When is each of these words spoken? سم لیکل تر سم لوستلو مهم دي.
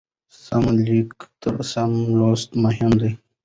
سم 0.43 0.63
لیکل 0.85 1.23
تر 1.41 1.55
سم 1.71 1.91
لوستلو 2.17 2.57
مهم 2.65 2.91
دي. 3.01 3.11